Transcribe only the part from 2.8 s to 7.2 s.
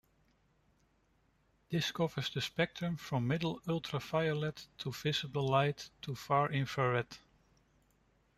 from middle ultraviolet to visible light to far infrared.